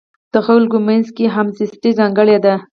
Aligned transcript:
د 0.33 0.35
خلکو 0.47 0.77
منځ 0.87 1.05
کې 1.15 1.33
همزیستي 1.35 1.91
ځانګړې 1.99 2.37
ده. 2.45 2.55